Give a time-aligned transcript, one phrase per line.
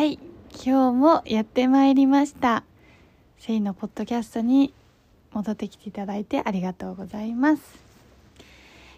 [0.00, 0.18] はい、
[0.64, 2.64] 今日もやってまいりました。
[3.38, 4.72] セイのポッドキャストに
[5.30, 7.62] 戻ってきていただいてありがとうございます。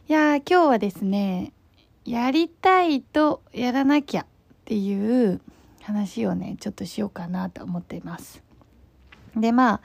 [0.09, 1.53] いや、今日はですね、
[2.05, 4.27] やりたいとやらなきゃっ
[4.65, 5.41] ていう
[5.81, 8.41] 話をね、ちょっとしようかなと思っています。
[9.35, 9.81] で、まあ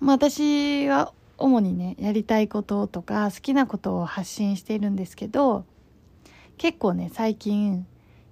[0.00, 5.64] 私は主にね、やりたいこととか好きなことを発信しているんですけど、
[6.58, 7.88] 結構ね、最近、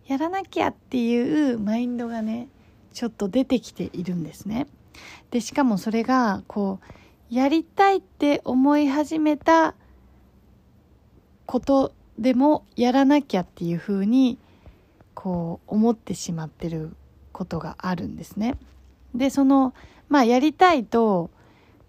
[0.07, 2.49] やらなきゃっていうマインドがね、
[2.93, 4.67] ちょっと出てきているんですね。
[5.31, 6.81] で、しかもそれが、こ
[7.31, 9.75] う、やりたいって思い始めた
[11.45, 14.39] ことでもやらなきゃっていうふうに、
[15.15, 16.95] こう、思ってしまってる
[17.33, 18.57] ことがあるんですね。
[19.15, 19.75] で、その、
[20.09, 21.31] まあ、やりたいと、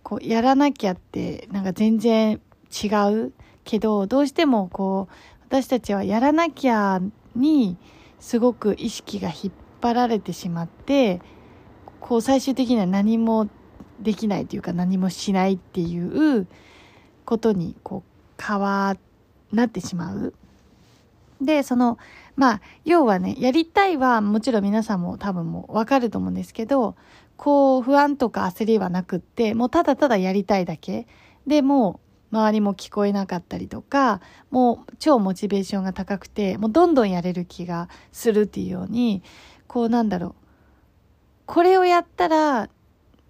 [0.01, 2.41] こう、やらなきゃって、なんか全然
[2.83, 5.13] 違うけど、どうしてもこう、
[5.47, 6.99] 私たちはやらなきゃ
[7.35, 7.77] に、
[8.19, 11.21] すごく意識が引っ張られてしまって、
[11.99, 13.49] こう最終的には何も
[13.99, 16.47] できないというか何もしないっていう
[17.25, 18.95] ことにこう変わ
[19.51, 20.33] なってしまう。
[21.41, 21.97] で、その、
[22.35, 26.95] まあ、要はね、やりたいはもちろん皆さんも多分もうわかると思うんですけど、
[27.35, 31.07] こう不安とか焦りはなくって、もうただただやりたいだけ。
[31.45, 31.99] で、も
[32.31, 34.21] 周りも聞こえなかったりとか、
[34.51, 39.23] もう超モチベーションが高くて、もうどんどんやれる気がするっていうように、
[39.67, 40.35] こうなんだろう。
[41.45, 42.69] これをやったら、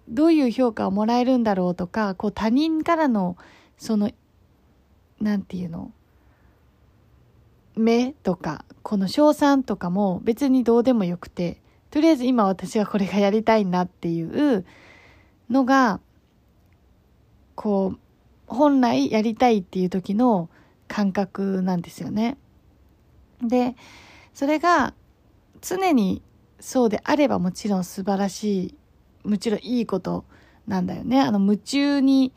[0.08, 3.36] どういう評価をもらえるんだろうとか、こう他人からの、
[3.76, 4.10] その、
[5.20, 5.92] なんていうの、
[7.76, 11.60] 目とか、この賞賛とかも別にどうでもよくて、
[11.90, 14.64] とりあえず今私はこれがやりたいなっていう
[15.48, 16.00] のが、
[17.54, 17.98] こう、
[18.48, 20.48] 本来やりたいっていう時の
[20.88, 22.38] 感覚なんですよね。
[23.42, 23.76] で、
[24.34, 24.94] それが
[25.60, 26.22] 常に
[26.60, 28.74] そうであればもちろん素晴らし
[29.24, 30.24] い、もちろんいいこと
[30.66, 31.20] なんだよね。
[31.20, 32.32] あの夢中に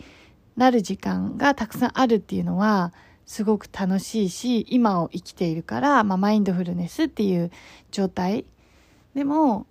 [0.58, 2.94] なる時間がたくさんあるっていうのは
[3.26, 7.52] すごく楽しいし、今を生きているから、まあマインドフルネスっていう
[7.90, 8.46] 状態。
[9.14, 9.66] でも、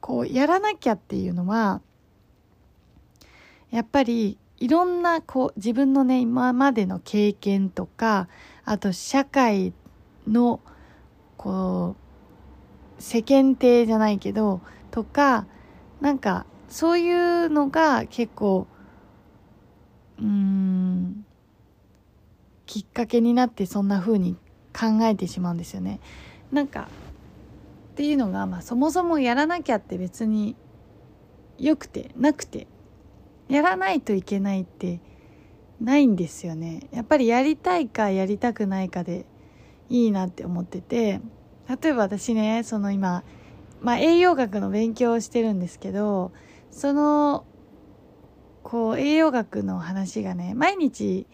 [0.00, 1.80] こうやらなきゃっていうのは、
[3.70, 8.28] やっぱりいろんなこう自分のね今までの経験とか
[8.64, 9.74] あと社会
[10.26, 10.58] の
[11.36, 11.96] こ
[12.98, 15.46] う世間体じゃないけどとか
[16.00, 18.66] なんかそういうのが結構
[20.18, 21.26] うん
[22.64, 24.34] きっかけになってそんな風に
[24.72, 26.00] 考えてしまうんですよね。
[26.50, 26.88] なんか
[27.92, 30.56] っていうのが、まあ、そもそもやらなきゃって別に
[31.58, 32.66] よくてなくて
[33.48, 35.00] やらないといけないって
[35.80, 36.88] ないんですよね。
[36.92, 39.26] やっぱりやりたいかやりたくないかで
[39.88, 41.20] いいなって思ってて、
[41.68, 43.24] 例えば私ね、その今、
[43.80, 46.32] まあ栄養学の勉強をしてるんですけど、
[46.70, 47.44] その、
[48.62, 51.26] こう栄養学の話がね、毎日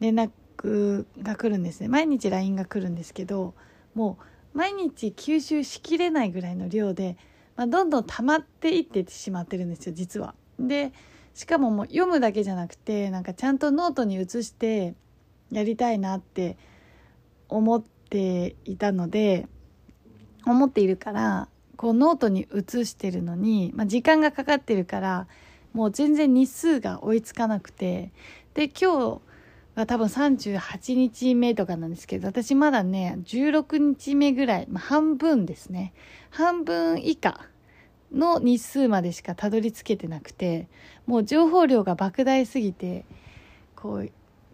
[0.00, 1.88] 連絡が来るんですね。
[1.88, 3.54] 毎日 LINE が来るんですけど、
[3.94, 4.18] も
[4.54, 7.16] う毎日吸収しきれないぐらいの量で、
[7.56, 10.34] まあ、どんどん溜まっていってしまってるんですよ、実は。
[10.58, 10.92] で、
[11.34, 14.94] しかももう読むだけじゃなくてなんかちゃんとノートに移して
[15.50, 16.56] やりたいなって
[17.48, 19.46] 思っていたので
[20.46, 25.26] 思っているからこうノートに移してるのに、まあ、時間がかかってるから
[25.72, 28.12] もう全然日数が追いつかなくて
[28.54, 29.20] で今日
[29.74, 35.92] が多分38日目とかなんですけど私まだね16日目ぐらい、まあ、半分ですね。
[36.30, 37.48] 半分以下
[38.14, 40.68] の日数までしかたどり着けてなくて
[41.06, 43.04] もう情報量が莫大すぎて
[43.74, 44.10] こう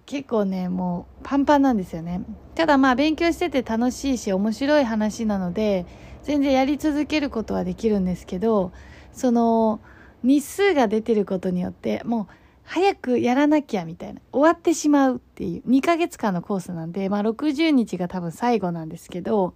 [0.06, 2.22] 結構ねもうパンパンなんですよね。
[2.56, 5.86] ただまあ勉強してて楽しいし面白い話なので
[6.22, 8.72] 全然やり続けることはできるんですけど
[9.12, 9.80] その
[10.22, 12.34] 日数が出てることによってもう
[12.64, 19.54] 早くやらなきゃみたいな終わってしまうっていう2ヶ月間のコースなんでまあ60日が多分最後なんですけど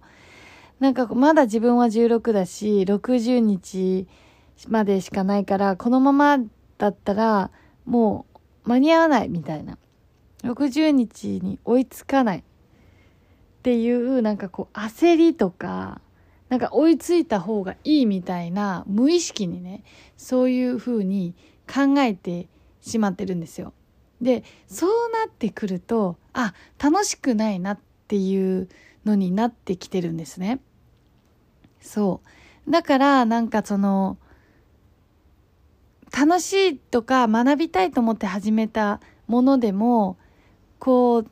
[0.79, 4.07] なんかまだ自分は16だし60日
[4.67, 6.37] までしかないからこのまま
[6.77, 7.51] だったら
[7.85, 8.25] も
[8.65, 9.77] う間に合わないみたいな
[10.43, 12.43] 60日に追いつかないっ
[13.63, 16.01] ていうなんかこう焦りとか
[16.49, 19.83] なんか追いついた方がいいみたいな無意識にね
[20.17, 21.33] そういう風に
[21.67, 22.47] 考えて
[22.81, 23.73] しまってるんですよ。
[24.21, 28.69] でそうなってくるとあ楽しくないなっていう
[29.05, 30.59] のになってきてるんですね。
[31.81, 32.21] そ
[32.67, 34.17] うだからなんかその
[36.11, 40.17] 楽しいとか学びたいと思って始めたものでも
[40.79, 41.27] こう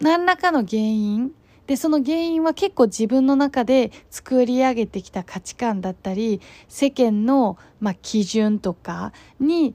[0.00, 1.32] 何らかの原因
[1.66, 9.74] でその原因は結構自分の中で作り上げてきた価値観だったり世間の、まあ、基準とかに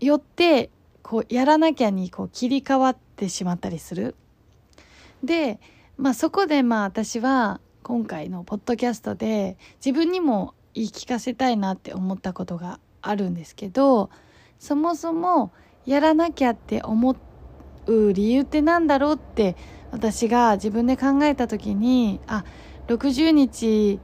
[0.00, 0.70] よって
[1.02, 4.16] こうやらなきゃにこう切り替わってしまったりする。
[5.26, 5.60] で、
[5.96, 14.10] まあ、そこでまあ私は今回のポッドキャストで自分にも言い聞かせたいなって思ったことがあるんですけど
[14.58, 15.52] そもそも
[15.84, 17.16] やらなきゃって思
[17.86, 19.56] う理由って何だろうって
[19.92, 22.44] 私が自分で考えた時にあ
[22.88, 24.00] 60日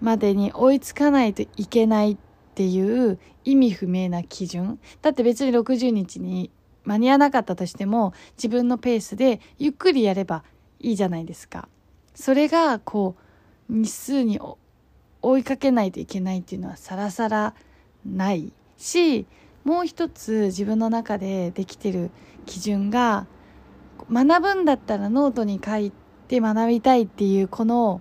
[0.00, 2.16] までに追いつかないといけないっ
[2.54, 4.78] ていう意味不明な基準。
[5.02, 6.50] だって別に60日に
[6.84, 10.44] 間に合わなかったとしても自分のペースでゆっくりやれば
[10.80, 11.68] いいじゃないですか。
[12.14, 13.16] それがこ
[13.68, 14.40] う日数に
[15.22, 17.54] 追いかけないといけないっていうのはさらさら
[18.04, 19.26] ないし
[19.64, 22.10] もう一つ自分の中でできてる
[22.46, 23.26] 基準が
[24.10, 25.92] 学ぶんだったらノートに書い
[26.28, 28.00] て学びたいっていうこの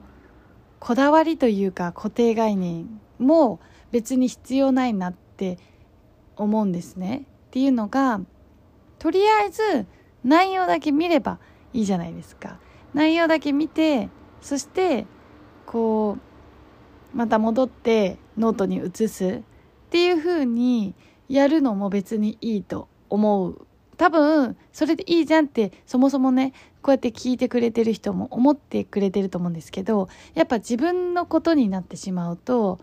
[0.80, 3.60] こだわりというか固定概念も
[3.92, 5.58] 別に必要ないなって
[6.36, 7.26] 思うんですね。
[7.48, 8.22] っていうのが
[9.00, 9.88] とりあえず
[10.24, 11.40] 内容だけ見れば
[11.74, 12.60] いいじゃないですか。
[12.96, 14.10] 内容だけ見て
[14.42, 15.06] そして
[15.66, 16.18] こ
[17.14, 19.44] うまた戻ってノートに移す。
[19.86, 20.94] っていう風に
[21.30, 23.68] やるのも別にいいと思う。
[23.98, 26.52] 多分それでいいじゃんってそもそもね
[26.82, 32.80] こうやって聞いてくれてる人も思ってくれてると思うんですけどやっぱ自分のことになってしまうと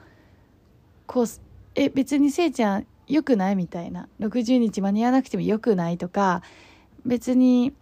[1.07, 1.27] こう
[1.75, 4.09] え別にせいちゃん良くないみたいな。
[4.21, 6.43] 60日間に合わなくても良くないとか
[7.05, 7.75] 別に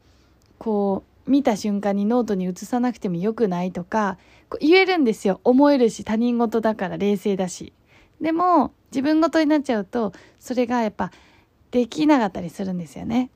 [0.58, 4.18] こう見た瞬間にノートに移さなくてもよくないとか
[4.60, 5.40] 言えるんですよ。
[5.44, 7.72] 思えるし他人事だから冷静だし。
[8.20, 11.10] でも自分事になっちゃうとそれがやっぱ
[11.70, 13.30] できなかったりするんですよね。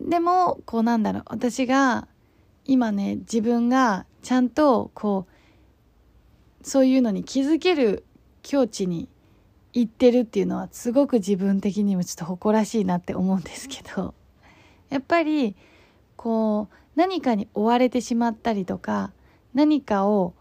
[0.00, 1.22] でもこうなんだろう。
[1.26, 2.06] 私が
[2.64, 8.04] 今ね自分がちゃんとこうそういうのに気づける
[8.42, 9.08] 境地に
[9.72, 14.14] 行ってるっていうのはすごく自分的にもちょっと誇らしいなって思うんですけど。
[14.90, 15.56] やっぱり
[16.20, 19.10] こう何かに追われてしまったりとか
[19.54, 20.34] 何かを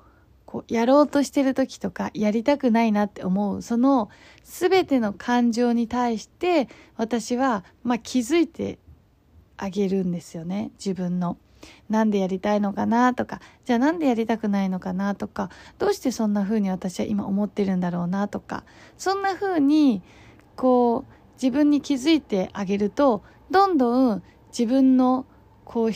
[0.46, 4.10] こうやろうとしてる時とかやりたくないなって思うその
[4.44, 6.68] 全ての感情に対して
[6.98, 8.78] 私はまあ気づいて
[9.56, 11.38] あげるんですよね自分の。
[11.90, 18.66] なんでやりたいのかなとかじゃあなんでやりたくないのかなとかどうしてそんな風に私は今思ってるんだろうなとか
[18.98, 20.02] そんな風に
[20.58, 25.26] こう自分に気づいてあげるとどんどん自分の
[25.70, 25.92] こう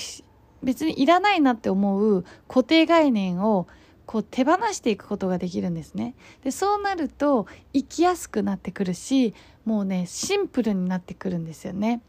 [0.63, 3.67] 別にいらないなって思う固定概念を
[4.05, 6.13] こう手放していくことができるんですね。
[6.43, 9.33] でそうなると生きやすくなってくるし
[9.65, 12.03] もうねシンプルになってくるんですよね。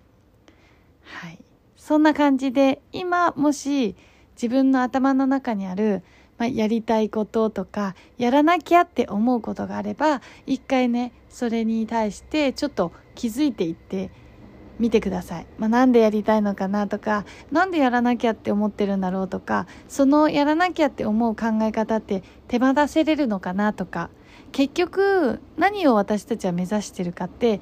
[1.05, 1.39] はい
[1.75, 3.97] そんな感じで今もし
[4.35, 6.03] 自分の頭の中にある、
[6.37, 14.11] まあ、やりたいこととかやらなきゃって思うことがあれば一回ねそれに対してちょっと気づいていって
[14.79, 15.47] 見てください。
[15.59, 24.11] まあ、なんでやりたいのかなとか、なんでやらなきゃって思ってるんだろうとか、そのやらなきゃって思う考え方って手放せれるのかなとか、
[24.53, 27.61] 結局何を私たちは目指してるかって、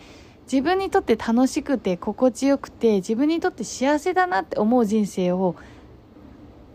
[0.50, 5.56] 自分にとって楽しくて心地よくて自分にとって幸せだなって思う人生を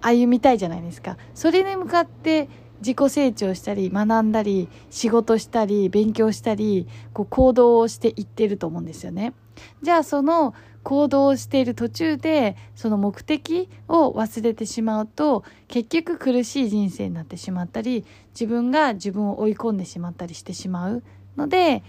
[0.02, 1.18] 歩みたいじゃないですか。
[1.34, 9.34] それに向かって自己成長したり学んだり仕事したり勉強したりこう行動をしていってると思うんですよね。
[9.82, 21.04] じゃあその行動をしている途中でその目的を忘れてしまうと結局苦しい人生になってしまったり自分が自分を追い込んでしまったりしてしまう
[21.36, 21.84] ので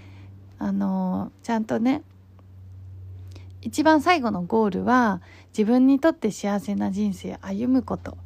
[0.59, 2.03] あのちゃんとね
[3.63, 5.21] 一番最後のゴールは
[5.57, 8.17] 自分にとって幸せな人生を歩むこと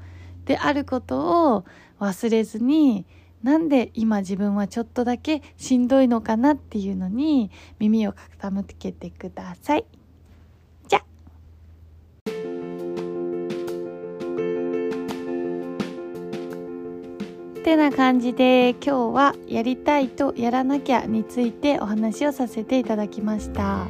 [0.47, 1.65] であることを
[2.01, 3.05] 忘れずに
[3.43, 9.85] なんで今自分はちょっとだけしんどいのかなっていうのに耳を傾けてください。
[10.87, 11.01] じゃ。
[17.65, 23.89] てな感じで今日はやりたいとやらなきゃについてお話をさせていただきました。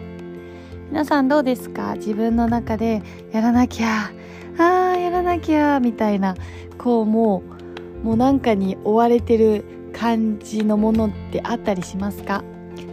[0.89, 1.95] 皆さんどうですか？
[1.97, 4.11] 自分の中でやらなきゃ
[4.59, 6.37] あーやらなきゃみたいな
[6.79, 7.62] こうもう
[8.03, 12.43] もうなんかに追われてる感じのものってあったりしますか？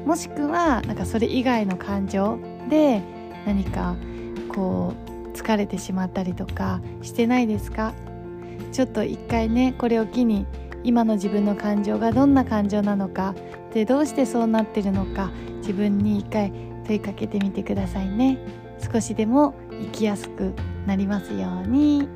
[0.06, 2.38] もしくはなんかそれ以外の感情
[2.70, 3.02] で
[3.46, 3.96] 何か
[4.54, 4.94] こ
[5.34, 7.94] う疲れてしまったりとかしてないですか？
[8.72, 10.46] ちょっと一回ねこれを機に
[10.84, 13.36] 今の自分の感情がどんな感情なのか
[13.74, 16.52] でどうしてそうなってるのか自分に一回
[16.86, 18.38] 問いかけてみてくださいね。
[18.92, 20.54] 少しでも生きやすく
[20.86, 22.08] なりますように。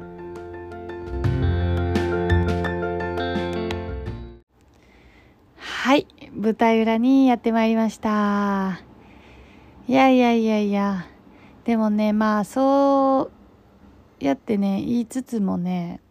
[6.36, 8.82] 舞台裏にやってまいりました。
[9.88, 11.06] いやいやいやいや。
[11.64, 13.30] でもねまあそ
[14.22, 16.02] うやってね言いつつもね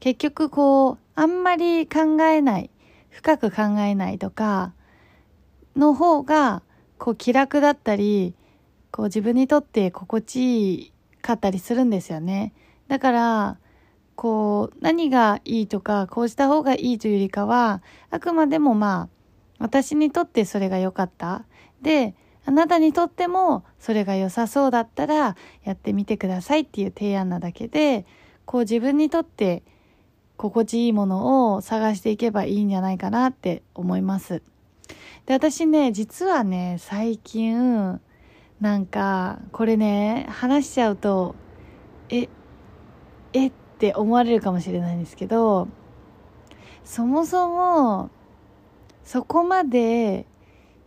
[0.00, 2.70] 結局こうあんまり考えない
[3.10, 4.74] 深く考えないとか
[5.76, 6.62] の方が
[6.98, 8.34] こう気楽だったり
[8.90, 10.92] こう自分にとって心地いい
[11.22, 12.52] かったりするんですよね。
[12.88, 13.58] だから
[14.16, 19.17] こう何がいいとかこうした方がいいというよりかはあくまでもまあ
[19.58, 21.44] 私にとってそれが良かった
[21.82, 28.06] であなたにとってもそれが良さそうだったらやってみてくださいっていう提案なだけで
[28.46, 29.62] こう自分にとって
[30.38, 34.42] 心地いいものを探していけばいいんじゃないかなって思います。
[35.26, 38.00] で私ね実はね最近
[38.60, 41.34] なんかこれね話しちゃうと
[42.08, 42.28] え
[43.34, 45.68] えって思われるかもしれないんですけど
[46.84, 48.10] そもそも
[49.08, 50.26] そこまで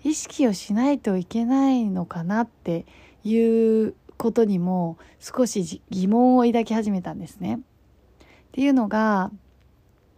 [0.03, 2.85] 意識をしないといけないのかなって
[3.23, 3.35] い
[3.83, 7.55] うことにも少し疑問を抱き始めたんですね。
[7.55, 7.61] っ
[8.51, 9.31] ていうのが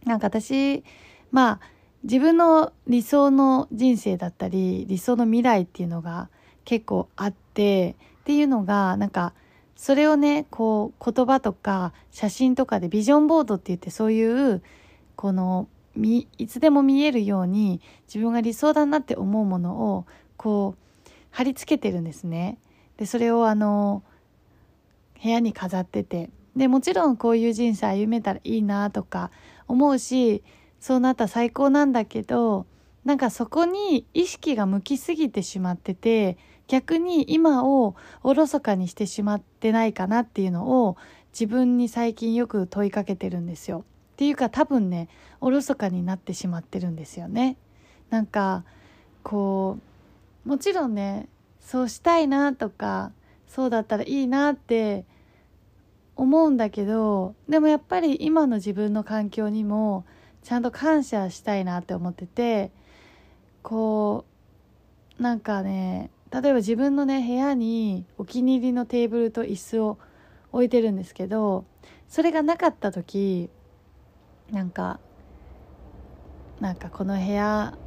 [0.03, 0.83] なんか私
[1.31, 1.59] まあ
[2.03, 6.27] 自分の理想の人生だったり理想の未来っていうのが
[6.65, 9.33] 結構あってっていうのがなんか
[9.77, 14.61] それをねこう言葉とか写真とかでビジョンボードって言ってそういう
[15.15, 20.05] このみいつでも見えるように自分が理想だなって思うものを
[20.37, 22.57] こう貼り付けてるんですね。
[22.97, 24.03] でそれをあの
[25.21, 29.31] 部屋に飾っててでもちろんこういう人生歩めたらいいなとか
[29.67, 30.43] 思うし
[30.79, 32.65] そうなったら最高なんだけど
[33.05, 40.97] なんかそこに意識が向きすぎてしまってて逆に今をおろそかにしてしまってないかなっていうのを
[41.31, 43.85] 自分に最近よく問いかけてるんですよ。
[44.13, 45.09] っていうか多分ね
[45.41, 47.57] おろそかになってしまってるんですよね。
[48.09, 48.63] なんか
[49.23, 49.79] こ
[50.45, 51.27] うもちろんね
[51.59, 53.11] そうしたいなとか
[53.47, 55.05] そうだったらいいなって
[56.15, 60.05] 思うんだけどでもやっぱり今の自分の環境にも
[60.43, 62.71] ちゃんと感謝したいなって思ってて
[63.63, 64.25] こ
[65.19, 69.97] うなんかね例えば自分のね部屋にお気に入りのテーブルと椅子を
[70.51, 71.65] 置いてるんですけど
[72.07, 73.49] それがなかった時
[74.51, 74.99] なんか
[76.59, 77.77] なんかこの部屋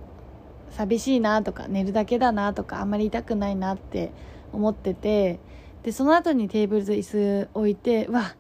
[0.71, 4.13] 寂しいなとか寝るだけだなとかあんまり痛くないなって
[4.53, 5.41] 思ってて
[5.83, 8.35] でその後にテーブルと椅子置いてわ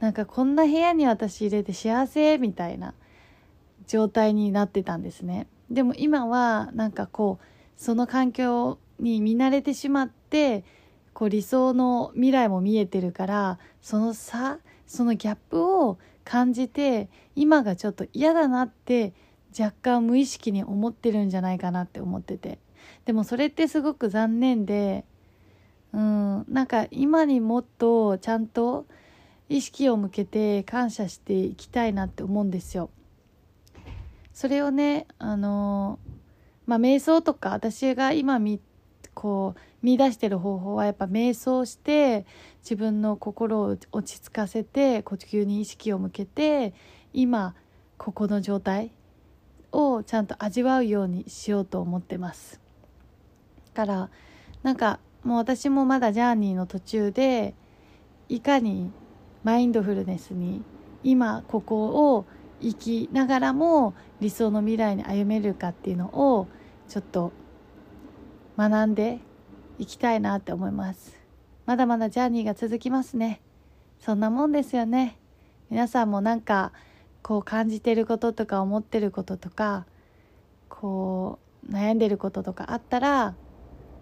[0.00, 2.94] なんかこんな部屋に私入れて幸せみたいな
[3.86, 5.46] 状態になってたんですね。
[5.70, 7.44] でも今はなんかこう
[7.76, 10.64] その環境に見慣れてしまって
[11.12, 19.12] こう理想の未来も見えてるからその差そのギャップを感じて今がちょっと嫌だなって
[19.58, 22.58] 若干無意識に思ってるんじゃないかなって思ってて
[23.04, 25.04] でもそれってすごく残念で
[25.92, 28.86] うんなんか今にもっとちゃんと
[29.48, 32.88] 意識を向けて感謝していきたいなって思うんですよ。
[34.32, 35.98] それをねあの
[36.66, 38.58] まあ瞑想とか私が今見
[39.14, 42.24] こう見出してる方法はやっぱ瞑想して
[42.62, 46.72] 自分の心を落ち着かせて呼吸に意識を向けて
[47.12, 47.54] 今
[47.98, 48.92] ここの状態
[49.70, 52.60] をちゃんと味わうようにしようと思ってます。
[53.74, 54.10] だから
[54.62, 57.54] なんかもう私もまだジャーニーの途中で
[58.28, 58.90] いかに
[59.44, 60.62] マインドフルネスに
[61.04, 62.26] 今ここを
[62.60, 66.48] 生きながらも理想の未来に歩めるかっていうのを
[66.88, 67.32] ちょっと
[68.56, 69.18] 学んで
[69.78, 71.18] いきたいなって思います。
[71.66, 73.40] まだまだジャーニーが続きますね。
[73.98, 75.18] そんなもんですよね。
[75.70, 76.72] 皆さんもなんか
[77.22, 79.86] こう感じてることとか思ってることとか
[80.68, 83.34] こう悩んでることとかあったら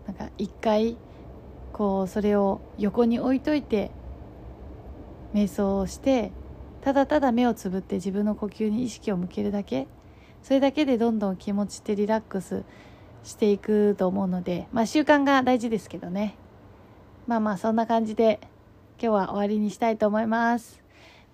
[0.06, 0.96] なんか一回
[1.72, 3.90] こうそれを横に置いといて
[5.34, 6.32] 瞑想をして
[6.80, 9.86] ただただ目をつぶって自分の呼吸に意識を向けるだけ。
[10.42, 12.64] それだけでどんどん気持ちってリラックス
[13.24, 16.36] していくと思うのでまあ習慣が大事ですけどね。
[17.26, 18.40] まあまあそんな感じで
[19.00, 20.82] 今日は終わりにしたいと思います。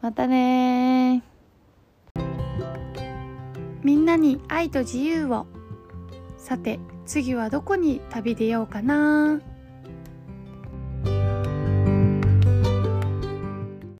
[0.00, 1.22] またね
[3.82, 5.46] みんなに愛と自由を。
[6.36, 9.40] さて次はどこに旅出ようかな